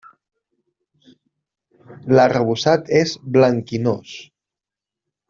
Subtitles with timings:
[2.19, 4.17] L'arrebossat és blanquinós.